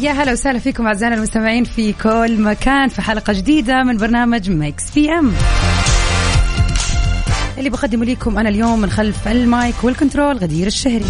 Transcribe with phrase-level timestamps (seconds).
[0.00, 4.90] يا هلا وسهلا فيكم أعزائنا المستمعين في كل مكان في حلقة جديدة من برنامج Mix
[4.94, 5.32] PM
[7.58, 11.04] اللي بقدمه لكم أنا اليوم من خلف ال mic وال control غدير الشهري.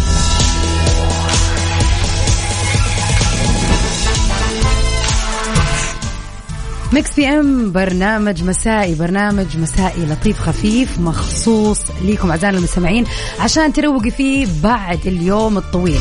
[6.93, 13.05] Mix PM برنامج مسائي برنامج مسائي لطيف خفيف مخصوص ليكم أعزائنا المستمعين
[13.39, 15.99] عشان تروقي فيه بعد اليوم الطويل.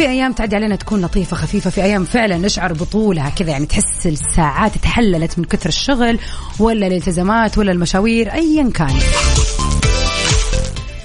[0.00, 4.06] في أيام تعدي علينا تكون لطيفة خفيفة في أيام فعلا نشعر بطولها كذا يعني تحس
[4.06, 6.18] الساعات تحللت من كثر الشغل
[6.58, 8.98] ولا الالتزامات ولا المشاوير ايا كان.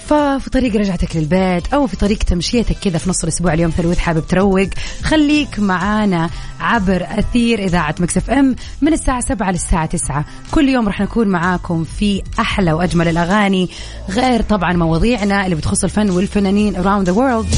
[0.08, 4.28] ففي طريق رجعتك للبيت أو في طريق تمشيتك كذا في نص الأسبوع اليوم ثلوث حابب
[4.28, 4.70] تروق
[5.04, 11.02] خليك معانا عبر أثير إذاعة مكسف إم من الساعة 7 للساعة 9 كل يوم راح
[11.02, 13.70] نكون معاكم في أحلى وأجمل الأغاني
[14.10, 17.56] غير طبعا مواضيعنا اللي بتخص الفن والفنانين around the world.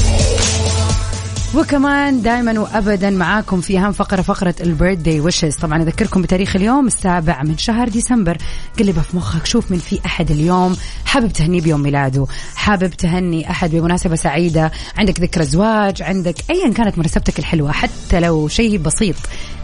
[1.54, 6.86] وكمان دائما وابدا معاكم في أهم فقرة فقرة البيرث داي ويشز طبعا أذكركم بتاريخ اليوم
[6.86, 8.36] السابع من شهر ديسمبر.
[8.78, 13.70] قلبها في مخك شوف من في أحد اليوم حابب تهنيه بيوم ميلاده؟ حابب تهني أحد
[13.70, 19.16] بمناسبة سعيدة؟ عندك ذكرى زواج؟ عندك ايا كانت مناسبتك الحلوة؟ حتى لو شيء بسيط.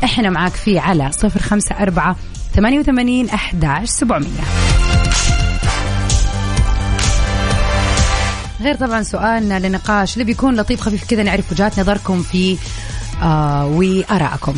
[0.04, 2.16] إحنا معاك فيه على 054
[2.54, 4.30] 88 11 700
[8.64, 10.14] غير طبعا سؤالنا لنقاش.
[10.14, 12.56] اللي بيكون لطيف خفيف كذا نعرف وجهات نظركم في
[13.22, 14.54] آه وآراءكم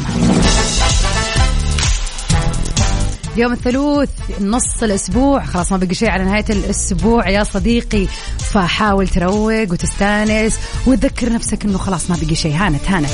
[3.36, 4.08] يوم الثلوث
[4.40, 5.44] نص الأسبوع.
[5.44, 7.28] خلاص ما بقي شيء على نهاية الأسبوع.
[7.28, 8.06] يا صديقي
[8.38, 12.54] فحاول تروق وتستانس وتذكر نفسك إنه خلاص ما بقي شيء.
[12.56, 13.10] هانت هانت.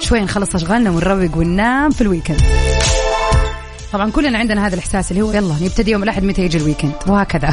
[0.00, 2.42] شوي نخلص أشغالنا ونروق وننام في ال weekend
[3.92, 6.92] طبعا كلنا عندنا هذا الإحساس اللي هو يلا نبتدي يوم الأحد متى يجي ال weekend
[7.06, 7.50] وهكذا.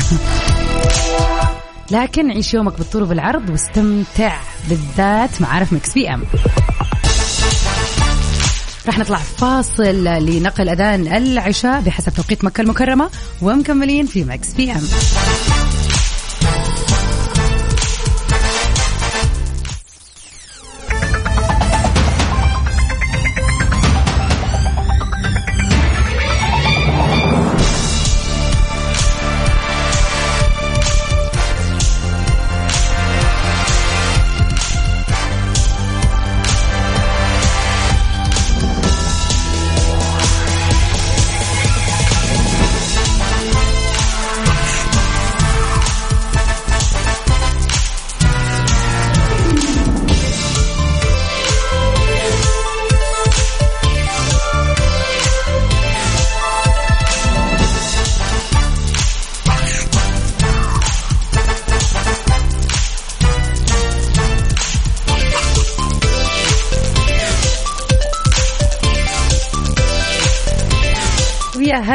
[1.91, 4.37] لكن عيش يومك بالطول وبالعرض واستمتع
[4.69, 6.23] بالذات مع عارف Mix PM.
[8.87, 13.09] راح نطلع فاصل لنقل أذان العشاء بحسب توقيت مكة المكرمة
[13.41, 14.81] ومكملين في Mix PM.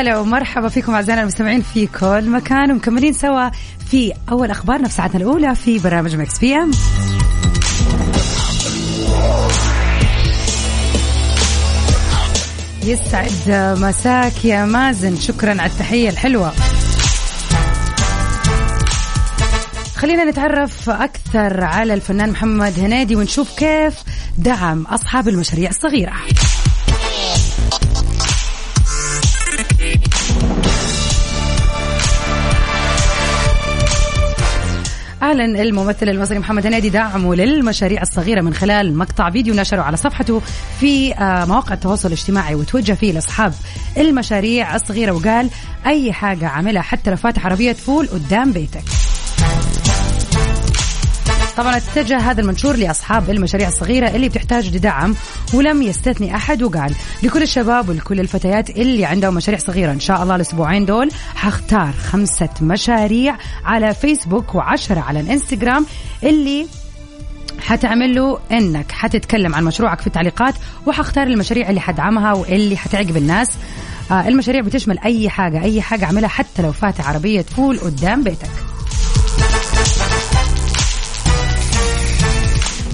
[0.00, 3.50] هلا ومرحبا فيكم أعزائنا المستمعين في كل مكان ومكملين سوا
[3.91, 6.71] في أول أخبارنا في ساعتنا الأولى في برنامج Mix PM.
[12.84, 16.53] يسعد مساك يا مازن شكرا على التحية الحلوة.
[19.97, 23.94] خلينا نتعرف أكثر على الفنان محمد هنيدي ونشوف كيف
[24.38, 26.12] دعم أصحاب المشاريع الصغيرة.
[35.22, 40.42] أعلن الممثل المصري محمد هنيدي دعمه للمشاريع الصغيرة من خلال مقطع فيديو نشره على صفحته
[40.81, 43.55] في آه، مواقع التواصل الاجتماعي وتوجه فيه لأصحاب
[43.99, 45.50] المشاريع الصغيرة وقال
[45.87, 49.10] أي حاجة عاملها حتى لو فاتح عربية فول قدام بيتك.
[51.61, 55.15] طبعا اتجه هذا المنشور لأصحاب المشاريع الصغيرة اللي بتحتاج لدعم
[55.55, 60.37] ولم يستثني أحد وقال لكل الشباب ولكل الفتيات اللي عندهم مشاريع صغيرة إن شاء الله
[60.37, 65.87] الأسبوعين دول حختار خمسة مشاريع على فيسبوك وعشرة على الإنستغرام
[66.25, 66.67] اللي
[67.59, 70.55] حتعمل له إنك حتتكلم عن مشروعك في التعليقات
[70.87, 73.49] وحختار المشاريع اللي حدعمها واللي حتعجب الناس.
[74.11, 78.69] آه المشاريع بتشمل أي حاجة أي حاجة اعملها حتى لو فاتح عربية فول قدام بيتك.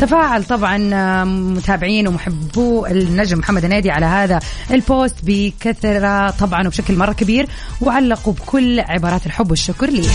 [0.00, 0.78] تفاعل طبعا
[1.25, 4.40] متابعين ومحبو النجم محمد هنيدي على هذا
[4.70, 7.46] البوست بكثرة طبعا وبشكل مرة كبير
[7.81, 10.08] وعلقوا بكل عبارات الحب والشكر ليه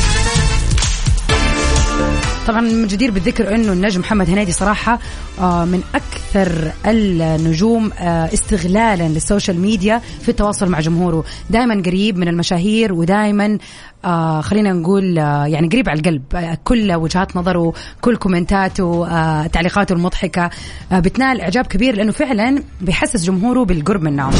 [2.47, 4.99] طبعا من جدير بالذكر إنه النجم محمد هنيدي صراحة
[5.39, 11.23] آه، من أكثر النجوم آه، استغلالا للسوشيال ميديا في التواصل مع جمهوره.
[11.49, 13.57] دائما قريب من المشاهير ودائما
[14.05, 16.23] آه خلينا نقول آه يعني قريب على القلب.
[16.35, 20.49] آه كل وجهات نظره كل كومنتاته آه تعليقاته المضحكة
[20.91, 24.33] آه بتنال إعجاب كبير لأنه فعلا بيحسس جمهوره بالقرب منهم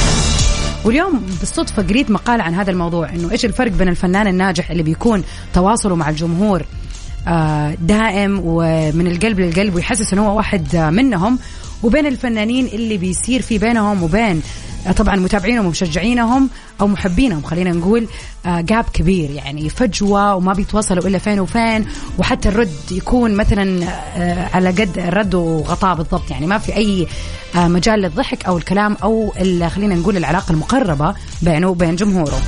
[0.86, 5.24] واليوم بالصدفة قريت مقال عن هذا الموضوع إنه إيش الفرق بين الفنان الناجح اللي بيكون
[5.54, 6.66] تواصله مع الجمهور
[7.82, 11.40] دائم ومن القلب للقلب ويحسس انه هو واحد منهم.
[11.84, 14.42] وبين الفنانين اللي بيصير في بينهم وبين
[14.88, 16.50] آه، طبعا متابعينهم ومشجعينهم
[16.82, 18.08] أو محبينهم خلينا نقول
[18.46, 19.30] جاب كبير.
[19.32, 21.86] يعني فجوة وما بيتواصلوا إلا فين وفين
[22.18, 23.86] وحتى الرد يكون مثلا
[24.18, 26.32] آه، على قد الرد وغطاء بالضبط.
[26.32, 27.08] يعني ما في أي
[27.56, 29.34] مجال للضحك أو الكلام أو
[29.68, 32.42] خلينا نقول العلاقة المقربة بينه وبين جمهوره.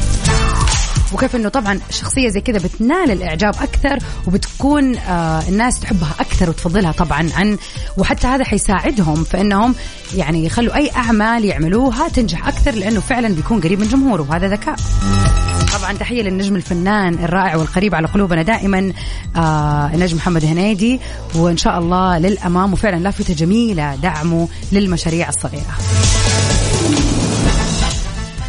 [1.14, 6.92] وكيف إنه طبعا شخصية زي كذا بتنال الإعجاب أكثر وبتكون آه الناس تحبها أكثر وتفضلها
[6.92, 7.58] طبعا عن
[7.98, 9.76] وحتى هذا حيساعدهم في إنهم
[10.16, 14.76] يعني يخلوا أي أعمال يعملوها تنجح أكثر لأنه فعلا بيكون قريب من جمهوره وهذا ذكاء.
[15.80, 18.94] طبعا تحية للنجم الفنان الرائع والقريب على قلوبنا دائما
[19.36, 21.00] آه النجم محمد هنيدي
[21.36, 25.74] وإن شاء الله للأمام وفعلا لافته جميله دعمه للمشاريع الصغيرة.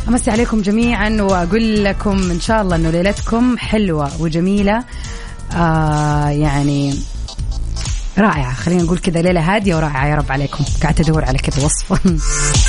[0.08, 4.84] أمسي عليكم جميعا وأقول لكم إن شاء الله إنه ليلتكم حلوة وجميلة.
[5.52, 6.94] آه يعني
[8.18, 8.54] رائعة.
[8.54, 10.64] خلينا نقول كذا ليلة هادية ورائعة يا رب عليكم.
[10.82, 11.98] قاعدة أدور على كذا وصفة.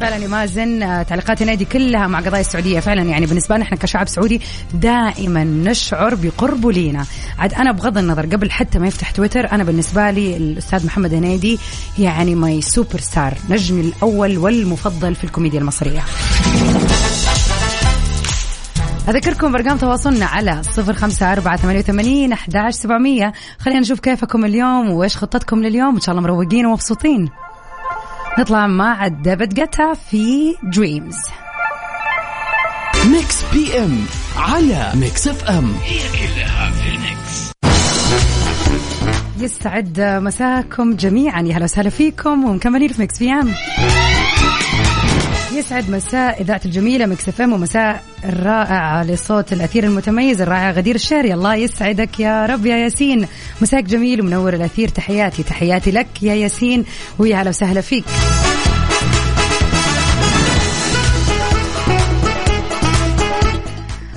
[0.00, 2.80] فعلا يا مازن آه، تعليقات نادي كلها مع قضايا السعودية.
[2.80, 4.40] فعلا يعني بالنسبة لنا إحنا كشعب سعودي
[4.74, 7.04] دائما نشعر بقربه لينا.
[7.38, 11.58] عاد أنا بغض النظر قبل حتى ما يفتح تويتر أنا بالنسبة لي الأستاذ محمد هنيدي
[11.98, 16.00] يعني my superstar نجمي الأول والمفضل في الكوميديا المصرية.
[19.08, 23.32] أذكركم برقم تواصلنا على صفر خمسة أربعة ثمانية وثمانين أحداش سبعمية.
[23.58, 25.94] خلينا نشوف كيفكم اليوم وإيش خطتكم لليوم.
[25.94, 27.28] إن شاء الله مروقين ومبسوطين.
[28.38, 31.16] نطلع مع David Guetta في Dreams
[33.12, 34.04] Mix PM
[34.36, 37.50] على Mix FM هي كلها في ال mix
[39.38, 41.42] يسعد مساكم جميعا.
[41.42, 43.54] يا هلا وسهلا فيكم ومكملين في Mix PM
[45.60, 51.34] يسعد مساء إذاعة الجميلة Mix ومساء الرائع لصوت الأثير المتميز الرائع غدير الشهري.
[51.34, 53.26] الله يسعدك يا رب يا ياسين.
[53.62, 54.88] مساك جميل ومنور الأثير.
[54.88, 56.84] تحياتي تحياتي لك يا ياسين.
[57.18, 58.04] ويا هلا وسهلا فيك.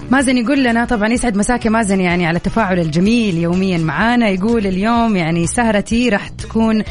[0.09, 4.29] مازن يقول لنا طبعا يسعد مساك يا مازن يعني على التفاعل الجميل يوميا معانا.
[4.29, 6.83] يقول اليوم يعني سهرتي راح تكون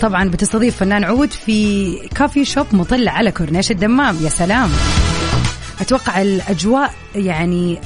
[0.00, 4.16] طبعا بتستضيف فنان عود في كافي شوب مطل على كورنيش الدمام.
[4.20, 4.70] يا سلام.
[5.80, 7.78] أتوقع الأجواء يعني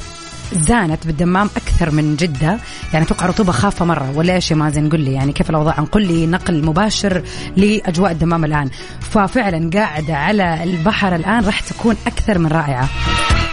[0.53, 2.59] زانت بالدمام أكثر من جدة.
[2.93, 4.13] يعني أتوقع رطوبة خافة مرة.
[4.15, 5.13] ولا إيش يا مازن؟ قل لي.
[5.13, 7.23] يعني كيف الأوضاع؟ قل لي نقل مباشر
[7.57, 8.71] لأجواء الدمام الآن.
[9.01, 12.89] ففعلا قاعدة على البحر الآن راح تكون أكثر من رائعة.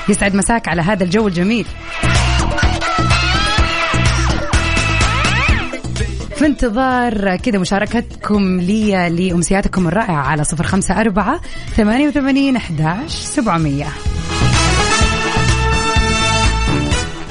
[0.10, 1.66] يسعد مساك على هذا الجو الجميل.
[6.44, 11.42] في انتظار كذا مشاركتكم لي لأمسياتكم الرائعة على صفر خمسة أربعة
[11.76, 13.88] ثمانية وثمانين أحداش سبعمية.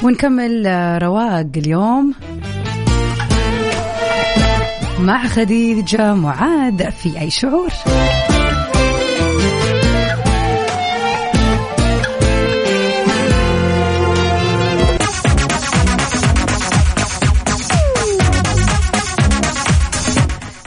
[0.03, 0.65] ونكمل
[1.03, 2.13] رواق اليوم
[4.99, 7.69] مع خديجة معاد في أي شعور.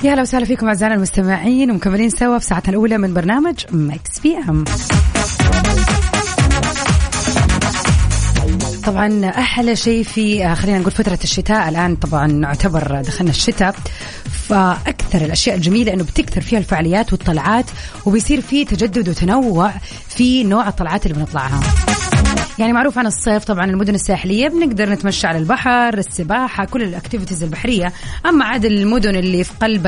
[0.07, 4.65] يا هلا وسهلا فيكم أعزائنا المستمعين ومكملين سوا في ساعتنا الأولى من برنامج Mix PM
[8.85, 13.75] طبعا أحلى شيء في خلينا نقول فترة الشتاء الآن طبعا نعتبر دخلنا الشتاء.
[14.49, 17.65] فأكثر الأشياء الجميلة إنه بتكثر فيها الفعاليات والطلعات
[18.07, 19.73] وبيصير في تجدد وتنوع
[20.09, 21.61] في نوع الطلعات اللي بنطلعها.
[22.59, 27.43] يعني معروف عن الصيف طبعا المدن الساحلية بنقدر نتمشى على البحر السباحة كل ال activities
[27.43, 27.93] البحرية.
[28.27, 29.87] أما عاد المدن اللي في قلب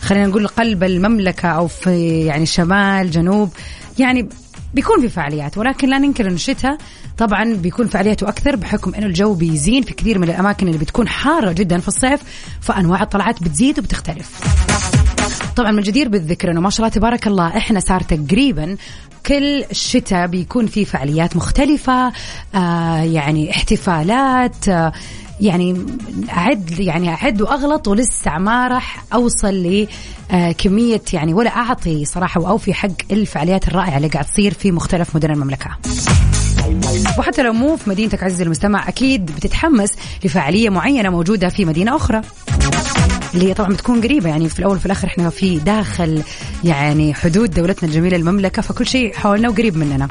[0.00, 3.50] خلينا نقول قلب المملكة أو في يعني شمال جنوب
[3.98, 4.28] يعني
[4.74, 6.78] بيكون في فعاليات ولكن لا ننكر انه الشتاء
[7.18, 11.52] طبعا بيكون فعالياته أكثر بحكم إنه الجو بيزين في كثير من الأماكن اللي بتكون حارة
[11.52, 12.20] جدا في الصيف
[12.60, 14.40] فأنواع الطلعات بتزيد وبتختلف.
[15.56, 18.76] طبعا من الجدير بالذكر إنه ما شاء الله تبارك الله إحنا صار تقريبا
[19.26, 22.12] كل شتاء بيكون في فعاليات مختلفة
[22.54, 24.92] آه يعني احتفالات آه
[25.40, 25.86] يعني
[26.30, 29.86] أعد يعني أعد وأغلط ولسه ما راح أوصل
[30.32, 35.16] لكميه آه، يعني ولا أعطي صراحة واوفي حق الفعاليات الرائعة اللي قاعد تصير في مختلف
[35.16, 35.70] مدن المملكة.
[37.18, 39.90] وحتى لو مو في مدينتك عزيزي المستمع أكيد بتتحمس
[40.24, 42.22] لفعالية معينة موجودة في مدينة أخرى.
[43.34, 46.22] اللي هي طبعا بتكون قريبة يعني في الأول وفي الآخر إحنا في داخل
[46.64, 50.08] يعني حدود دولتنا الجميلة المملكة فكل شيء حولنا وقريب مننا.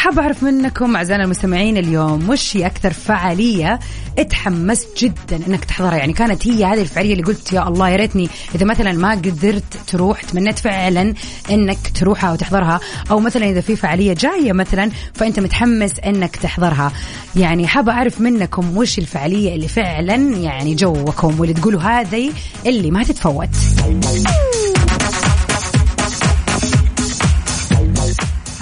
[0.00, 3.78] حابة أعرف منكم أعزائنا المستمعين اليوم وش هي أكثر فعالية
[4.18, 8.28] اتحمست جدا أنك تحضرها؟ يعني كانت هي هذه الفعالية اللي قلت يا الله يا ريتني
[8.54, 11.14] إذا مثلا ما قدرت تروح تمنيت فعلا
[11.50, 12.80] أنك تروحها وتحضرها
[13.10, 16.92] أو مثلا إذا في فعالية جاية مثلا فأنت متحمس أنك تحضرها.
[17.36, 22.32] يعني حابة أعرف منكم وش الفعالية اللي فعلا يعني جوكم واللي تقولوا هذه
[22.66, 23.48] اللي ما تتفوت.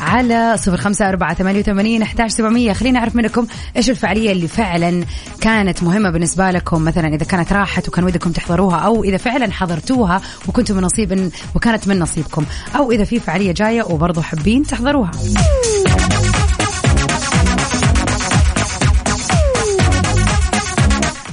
[0.08, 2.72] على صفر خمسة أربعة ثمانية وثمانين أحداش سبعمية.
[2.72, 3.46] خلينا أعرف منكم
[3.76, 5.04] إيش الفعالية اللي فعلا
[5.40, 10.20] كانت مهمة بالنسبة لكم مثلا إذا كانت راحت وكان ودكم تحضروها أو إذا فعلا حضرتوها
[10.48, 12.44] وكنتم من نصيب وكانت من نصيبكم
[12.76, 15.10] أو إذا في فعالية جاية وبرضه حابين تحضروها.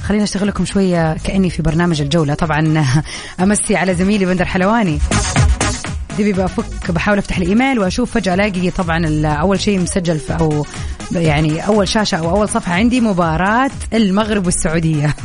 [0.02, 2.34] خلينا اشتغل لكم شوية كأني في برنامج الجولة.
[2.34, 2.84] طبعا
[3.40, 4.98] أمسي على زميلي بندر حلواني.
[6.18, 10.66] دبي بفك بحاول أفتح الإيميل وأشوف فجأة ألاقي طبعا أول شيء مسجل في أو
[11.12, 15.14] يعني أول شاشة أو أول صفحة عندي مباراة المغرب والسعودية.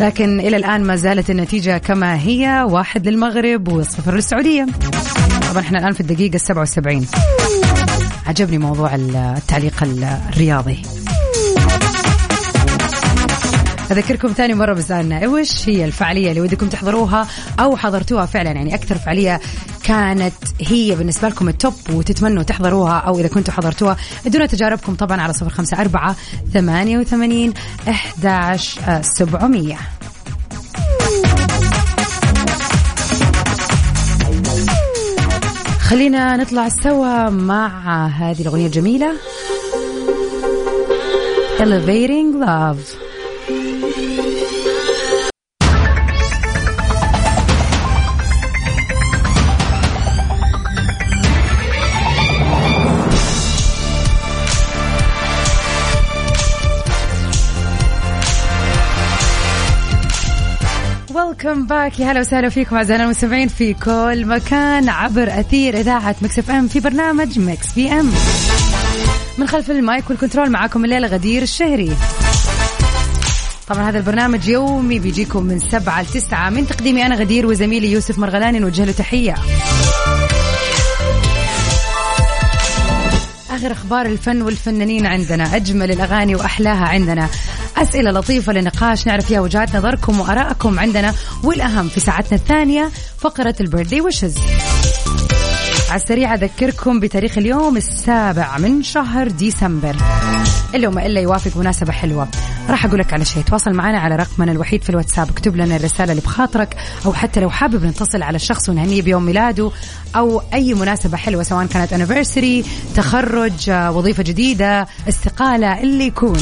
[0.00, 4.66] لكن إلى الآن ما زالت النتيجة كما هي واحد للمغرب وصفر للسعودية.
[5.50, 7.06] طبعا إحنا الآن في الدقيقة 77
[8.26, 10.93] عجبني موضوع التعليق الرياضي.
[13.90, 17.28] أذكركم ثاني مرة بسألنا وش هي الفعالية اللي ودكم تحضروها
[17.60, 19.40] أو حضرتوها فعلا؟ يعني أكثر فعالية
[19.82, 23.96] كانت هي بالنسبة لكم التوب وتتمنوا تحضروها أو إذا كنتوا حضرتوها.
[24.26, 26.16] ادونا تجاربكم طبعا على صفر خمسة أربعة
[26.54, 27.54] ثمانية وثمانين
[27.88, 29.78] أحداش سبعمية.
[35.80, 39.12] خلينا نطلع سوا مع هذه الأغنية الجميلة.
[41.58, 43.03] Elevating Love.
[61.66, 66.68] back يا هلا وسهلا فيكم اعزائنا المستمعين في كل مكان عبر أثير إذاعة Mix FM
[66.68, 68.10] في برنامج Mix PM.
[69.38, 71.96] من خلف ال mic وال control معاكم الليلة غدير الشهري.
[73.68, 78.58] طبعا هذا البرنامج يومي بيجيكم من سبعة لتسعة من تقديمي أنا غدير وزميلي يوسف مرغلاني
[78.58, 79.34] نوجه له تحية.
[83.50, 85.56] آخر أخبار الفن والفنانين عندنا.
[85.56, 87.28] أجمل الأغاني وأحلاها عندنا.
[87.76, 93.64] أسئلة لطيفة لنقاش نعرف فيها وجهات نظركم وآرائكم عندنا والأهم في ساعتنا الثانية فقرة ال
[93.64, 94.34] birthday wishes.
[95.90, 99.96] على السريع أذكركم بتاريخ اليوم السابع من شهر ديسمبر.
[100.74, 102.28] إلا وما إلا يوافق مناسبة حلوة.
[102.68, 103.42] راح أقول لك على شيء.
[103.42, 105.30] تواصل معنا على رقمنا الوحيد في الواتساب.
[105.30, 106.76] اكتب لنا الرسالة اللي بخاطرك
[107.06, 109.70] أو حتى لو حابب نتصل على الشخص ونهنيه بيوم ميلاده
[110.16, 112.66] أو أي مناسبة حلوة سواء كانت anniversary
[112.96, 116.40] تخرج وظيفة جديدة استقالة اللي يكون.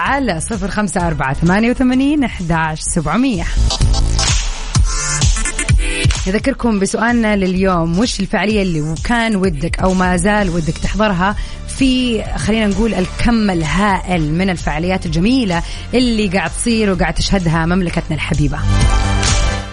[0.00, 3.44] على صفر خمسة أربعة ثمانية وثمانين أحداش سبعمية.
[6.26, 11.36] نذكركم بسؤالنا لليوم وش الفعالية اللي وكان ودك أو ما زال ودك تحضرها
[11.68, 15.62] في خلينا نقول الكم الهائل من الفعاليات الجميلة
[15.94, 18.58] اللي قاعد تصير وقاعد تشهدها مملكتنا الحبيبة؟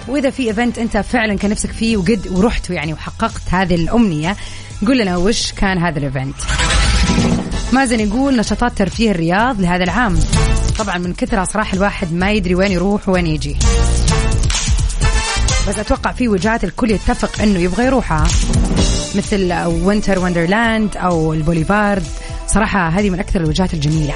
[0.08, 4.36] وإذا في event أنت فعلا كان نفسك فيه وقد ورحت يعني وحققت هذه الأمنية
[4.88, 6.36] قول لنا وش كان هذا ال event
[7.74, 10.20] مازن يقول نشاطات ترفيه الرياض لهذا العام.
[10.80, 13.56] طبعا من كثرة صراحة الواحد ما يدري وين يروح وين يجي.
[15.68, 18.28] بس أتوقع في وجهات الكل يتفق إنه يبغى يروحها.
[19.16, 22.04] مثل Winter Wonderland أو البوليفارد.
[22.48, 24.14] صراحة هذه من أكثر الوجهات الجميلة.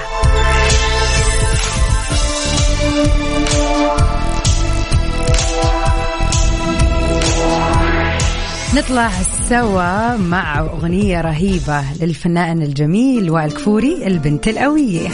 [8.75, 9.09] نطلع
[9.51, 15.07] سوا مع أغنية رهيبة للفنان الجميل وائل كفوري البنت القوية.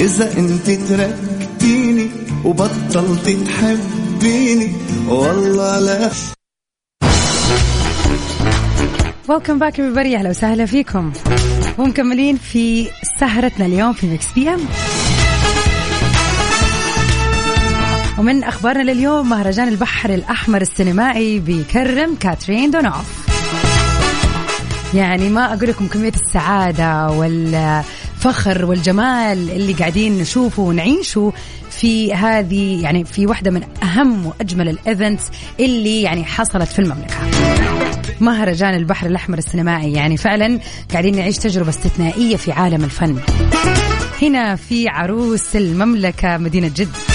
[0.00, 2.10] إذا أنت تركتيني
[2.44, 4.72] وبطلت تحبيني
[5.08, 6.10] والله لا.
[9.28, 11.12] welcome back everybody أهلا وسهلا فيكم.
[11.78, 12.86] ومكملين في
[13.20, 14.60] سهرتنا اليوم في Mix PM
[18.18, 23.24] ومن أخبارنا لليوم مهرجان البحر الأحمر السينمائي بيكرم كاترين دونوف.
[24.94, 31.32] يعني ما أقول لكم كمية السعادة والفخر والجمال اللي قاعدين نشوفه ونعيشه
[31.70, 35.24] في هذه يعني في واحدة من أهم وأجمل ال events
[35.60, 37.14] اللي يعني حصلت في المملكة.
[38.20, 40.60] مهرجان البحر الأحمر السينمائي يعني فعلا
[40.92, 43.16] قاعدين نعيش تجربة استثنائية في عالم الفن.
[44.22, 47.13] هنا في عروس المملكة مدينة جدة.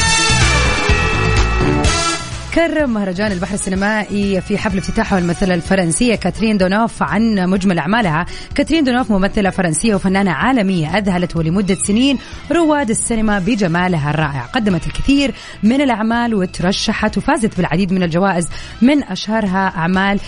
[2.56, 8.26] كرم مهرجان البحر السينمائي في حفل افتتاحه الممثلة الفرنسية كاترين دونوف عن مجمل أعمالها.
[8.56, 12.18] كاترين دونوف ممثلة فرنسية وفنانة عالمية أذهلت ولمدة سنين
[12.52, 14.42] رواد السينما بجمالها الرائع.
[14.42, 18.48] قدمت الكثير من الأعمال وترشحت وفازت بالعديد من الجوائز
[18.82, 20.20] من أشهرها أعمال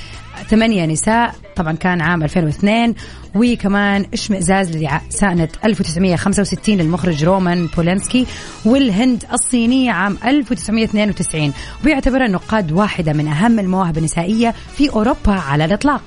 [0.50, 2.95] ثمانية نساء طبعا كان عام 2002
[3.35, 8.25] وكمان إشمئزاز سنة 1965 للمخرج رومان بولنسكي
[8.65, 16.01] والهند الصينية عام 1992 وبيعتبرها النقاد واحدة من أهم المواهب النسائية في أوروبا على الإطلاق.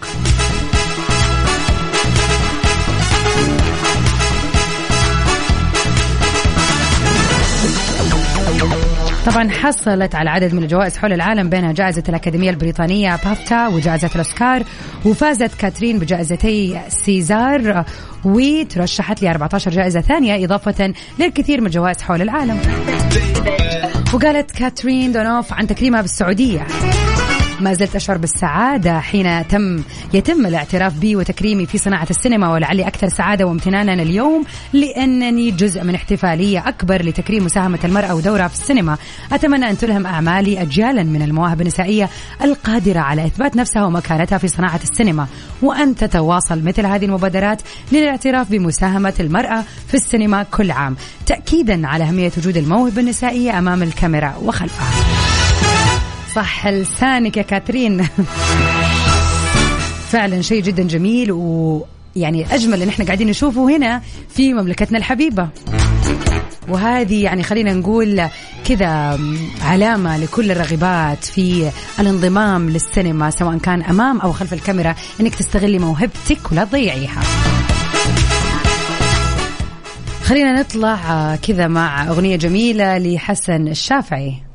[9.26, 14.62] طبعا حصلت على عدد من الجوائز حول العالم بينها جائزة الأكاديمية البريطانية بافتا وجائزة الأوسكار
[15.04, 17.84] وفازت كاترين بجائزتي سيزار
[18.24, 22.60] وترشحت ل 14 جائزة ثانية إضافة للكثير من الجوائز حول العالم.
[24.14, 26.66] وقالت كاترين دونوف عن تكريمها بالسعودية.
[27.64, 29.82] ما زلت أشعر بالسعادة حين تم
[30.14, 35.94] يتم الاعتراف بي وتكريمي في صناعة السينما ولعلي أكثر سعادة وامتنانا اليوم لأنني جزء من
[35.94, 38.96] احتفالية أكبر لتكريم مساهمة المرأة ودورها في السينما.
[39.32, 42.10] أتمنى أن تلهم أعمالي أجيالا من المواهب النسائية
[42.42, 45.26] القادرة على إثبات نفسها ومكانتها في صناعة السينما
[45.62, 52.32] وأن تتواصل مثل هذه المبادرات للاعتراف بمساهمة المرأة في السينما كل عام تأكيدا على أهمية
[52.38, 55.13] وجود الموهبة النسائية أمام الكاميرا وخلفها.
[56.34, 58.02] صح لسانك يا كاترين.
[60.12, 65.48] فعلا شيء جدا جميل ويعني أجمل اللي إحنا قاعدين نشوفه هنا في مملكتنا الحبيبة.
[66.68, 68.22] وهذه يعني خلينا نقول
[68.64, 69.18] كذا
[69.62, 76.52] علامة لكل الرغبات في الانضمام للسينما سواء كان أمام أو خلف الكاميرا أنك تستغلي موهبتك
[76.52, 77.20] ولا تضيعيها.
[80.24, 84.53] خلينا نطلع كذا مع أغنية جميلة لحسن الشافعي.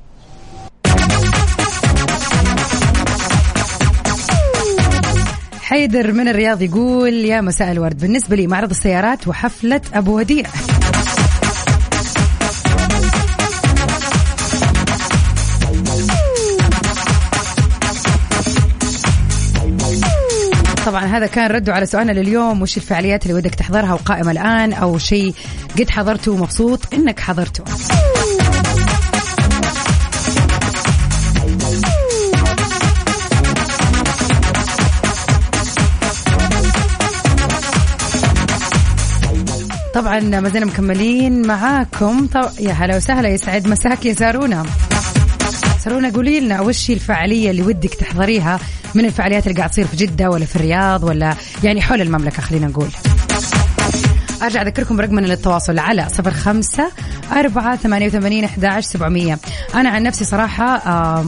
[5.70, 8.00] حيدر من الرياض يقول يا مساء الورد.
[8.00, 10.46] بالنسبة لي معرض السيارات وحفلة أبو وديع.
[20.86, 22.62] طبعا هذا كان رده على سؤالنا لليوم.
[22.62, 25.34] وش الفعاليات اللي ودك تحضرها وقائمة الآن؟ أو شيء
[25.80, 27.64] قد حضرته ومبسوط إنك حضرته.
[39.94, 42.28] طبعا ما زلنا مكملين معاكم.
[42.28, 42.50] طب...
[42.60, 44.66] يا هلا وسهلا يسعد مساك يا سارونا.
[45.80, 48.60] سارونا قولي لنا وش الفعالية اللي ودك تحضريها؟
[48.96, 52.68] من الفعاليات اللي قاعد تصير في جدة ولا في الرياض ولا يعني حول المملكة خلينا
[52.68, 52.90] نقول.
[54.42, 56.92] أرجع أذكركم رقمنا للتواصل على صفر خمسة
[57.32, 59.40] أربعة ثمانية وثمانين أحد سبعمية.
[59.76, 60.74] أنا عن نفسي صراحة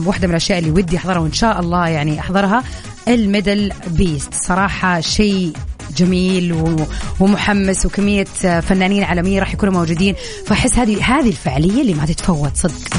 [0.06, 2.62] واحدة من الأشياء اللي ودي أحضرها وإن شاء الله يعني أحضرها
[3.08, 4.34] ال MDLBEAST.
[4.34, 5.52] صراحة شيء
[5.96, 6.76] جميل
[7.20, 8.24] ومحمس وكمية
[8.60, 10.14] فنانين عالميين راح يكونوا موجودين.
[10.46, 12.96] فأحس هذه هذه الفعالية اللي ما تتفوت صدق.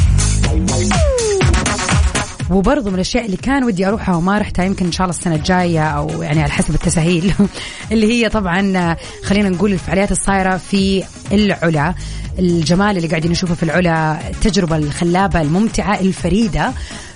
[2.49, 5.83] وبرضه من الأشياء اللي كان ودي أروحها وما رحتها يمكن إن شاء الله السنة الجاية
[5.83, 7.33] أو يعني على حسب التسهيل
[7.91, 11.93] اللي هي طبعا خلينا نقول الفعاليات الصايرة في العلا
[12.39, 16.73] الجمال اللي قاعدين نشوفه في العلا التجربة الخلابة الممتعة الفريدة.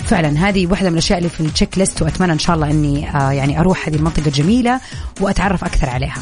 [0.07, 3.31] فعلا هذه واحدة من الأشياء اللي في التشيك ليست وأتمنى إن شاء الله إني آه
[3.31, 4.79] يعني أروح هذه المنطقة الجميلة
[5.21, 6.19] وأتعرف أكثر عليها.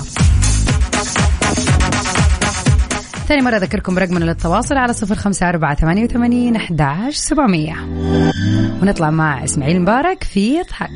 [3.28, 7.76] ثاني مرة أذكركم رقمنا للتواصل على صفر خمسة أربعة ثمانية وثمانين أحداش سبعمية.
[8.82, 10.92] ونطلع مع إسماعيل مبارك في يضحك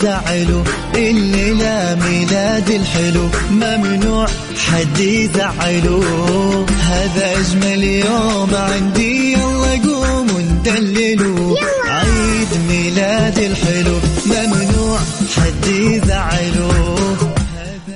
[0.00, 6.04] يزعله الليلة ميلاد الحلو ممنوع حد يزعله
[6.80, 11.56] هذا أجمل يوم عندي يلا قوموا ندللوا
[11.88, 14.98] عيد ميلاد الحلو ممنوع
[15.36, 17.06] حد يزعله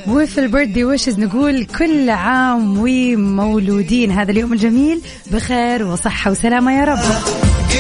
[0.07, 4.11] وفي البيرثدي ويشز نقول كل عام ومولودين.
[4.11, 6.99] هذا اليوم الجميل بخير وصحة وسلامة يا رب.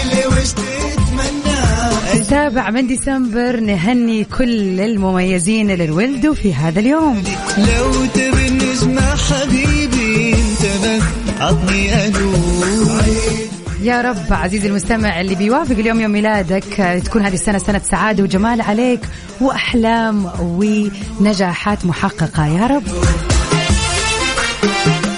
[0.03, 1.04] اللي وش تتمنى
[2.25, 7.23] السابع من ديسمبر نهني كل المميزين اللي انولدوا في هذا اليوم.
[7.59, 11.03] لو تبي النجمة حبيبي انت بس
[11.41, 12.33] عطني ألو
[13.83, 18.61] يا رب عزيزي المستمع اللي بيوافق اليوم يوم ميلادك تكون هذه السنة سنة سعادة وجمال
[18.61, 19.01] عليك
[19.41, 22.47] وأحلام ونجاحات محققة.
[22.47, 22.83] يا رب.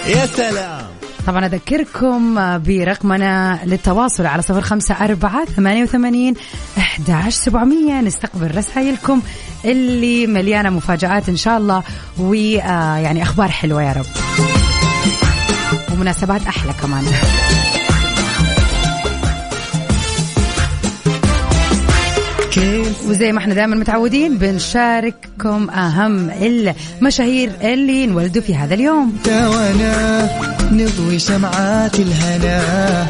[0.07, 0.96] يا سلام.
[1.27, 6.35] طبعا أذكركم آه، برقمنا للتواصل على صفر خمسة أربعة ثمانية وثمانين
[6.79, 8.01] أحد سبعمية.
[8.01, 9.23] نستقبل رسائلكم
[9.65, 11.83] اللي مليانة مفاجآت إن شاء الله
[12.19, 14.07] ويعني أخبار حلوة يا رب.
[15.93, 17.05] ومناسبات أحلى كمان.
[22.57, 29.17] كيف وزي ما إحنا دائما متعودين بنشارككم أهم المشاهير اللي انولدوا في هذا اليوم.
[29.27, 30.29] وأنا
[30.73, 33.07] نضوي شمعات الهنا.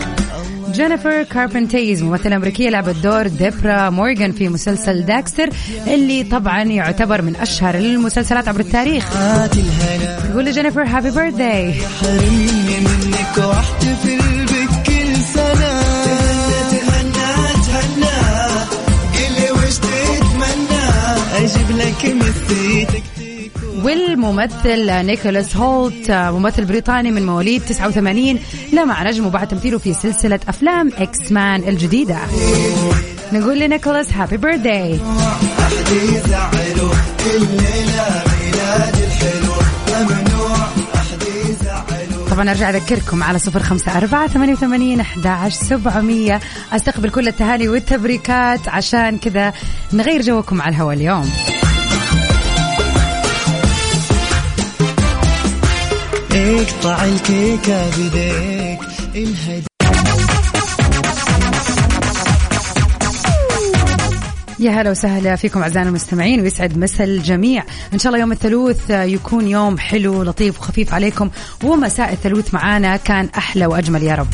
[0.73, 5.49] جينيفر كاربنتر ممثلة أمريكية لعبت دور ديبرا مورغان في مسلسل Dexter
[5.87, 9.05] اللي طبعا يعتبر من أشهر المسلسلات عبر التاريخ.
[10.31, 15.76] نقول لجينيفر happy birthday حرمني منك واحتفل بكل سنة.
[23.85, 28.38] والممثل نيكولاس هولت ممثل بريطاني من مواليد 89
[28.73, 32.19] لمع نجمه بعد تمثيله في سلسلة أفلام X-Men الجديدة.
[33.33, 34.99] نقول لنيكولاس happy birthday
[42.31, 46.40] طبعا أرجع أذكركم على صفر خمسة أربعة ثمانية وثمانين أحد سبعمية.
[46.73, 49.53] أستقبل كل التهاني والتبريكات عشان كذا
[49.92, 51.31] نغير جوكم على الهواء اليوم.
[56.37, 58.81] اقطع الكيكة بيديك
[59.14, 59.66] الهدي
[64.59, 67.64] يا هلا وسهلا فيكم أعزائنا المستمعين ويسعد مسا الجميع.
[67.92, 71.31] إن شاء الله يوم الثلوث يكون يوم حلو لطيف وخفيف عليكم
[71.64, 74.29] ومساء الثلوث معانا كان أحلى وأجمل يا رب.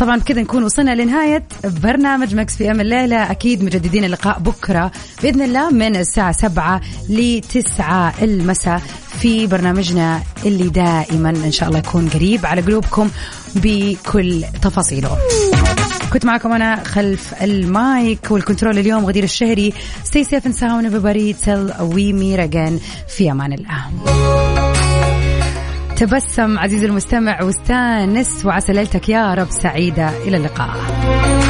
[0.00, 3.30] طبعا بكذا نكون وصلنا لنهاية برنامج Mix FM الليلة.
[3.30, 8.82] أكيد مجددين اللقاء بكرة بإذن الله من الساعة سبعة لتسعة المساء
[9.20, 13.10] في برنامجنا اللي دائما إن شاء الله يكون قريب على قلوبكم
[13.54, 15.16] بكل تفاصيله.
[16.12, 19.72] كنت معكم أنا خلف ال mic وال control اليوم غدير الشهري.
[20.12, 21.34] And sound everybody.
[21.44, 22.80] Till we meet again.
[23.08, 24.69] في أمان الله.
[26.00, 30.08] تبسم عزيزي المستمع واستانس وعسى ليلتك يا رب سعيدة.
[30.08, 31.49] إلى اللقاء.